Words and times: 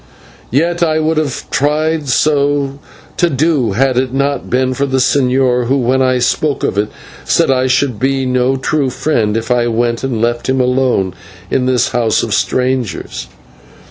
Yet 0.49 0.81
I 0.81 0.97
would 0.97 1.17
have 1.17 1.47
tried 1.51 2.07
to 2.07 2.77
do 3.19 3.35
so 3.35 3.71
had 3.73 3.97
it 3.99 4.11
not 4.11 4.49
been 4.49 4.73
for 4.73 4.87
the 4.87 4.97
señor, 4.97 5.67
who, 5.67 5.77
when 5.77 6.01
I 6.01 6.17
spoke 6.17 6.63
of 6.63 6.75
it, 6.75 6.89
said 7.23 7.51
I 7.51 7.67
should 7.67 7.99
be 7.99 8.25
no 8.25 8.55
true 8.55 8.89
friend 8.89 9.37
of 9.37 9.43
his 9.43 9.45
if 9.45 9.51
I 9.55 9.67
went 9.67 10.03
and 10.03 10.19
left 10.19 10.49
him 10.49 10.59
alone 10.59 11.13
in 11.51 11.67
this 11.67 11.89
house 11.89 12.23
of 12.23 12.33
strangers. 12.33 13.27